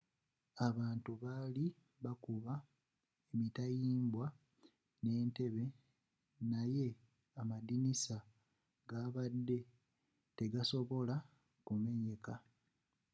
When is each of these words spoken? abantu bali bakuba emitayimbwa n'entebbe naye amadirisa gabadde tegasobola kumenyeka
abantu 0.67 1.11
bali 1.23 1.65
bakuba 2.03 2.53
emitayimbwa 3.33 4.25
n'entebbe 5.01 5.65
naye 6.51 6.87
amadirisa 7.41 8.17
gabadde 8.89 9.59
tegasobola 10.37 11.15
kumenyeka 11.65 12.33